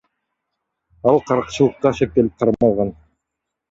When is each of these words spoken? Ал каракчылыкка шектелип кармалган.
Ал 1.13 1.21
каракчылыкка 1.31 1.95
шектелип 2.01 2.43
кармалган. 2.43 2.99